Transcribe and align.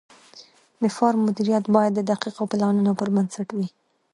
د 0.81 0.83
فارم 0.97 1.21
مدیریت 1.27 1.65
باید 1.75 1.91
د 1.95 1.99
دقیقو 2.11 2.49
پلانونو 2.51 2.91
پر 2.99 3.07
بنسټ 3.15 3.47
وي. 3.57 3.67